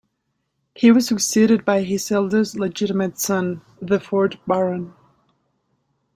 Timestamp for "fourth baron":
3.99-4.95